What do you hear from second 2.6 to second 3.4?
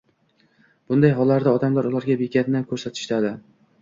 ko‘rsatishadi.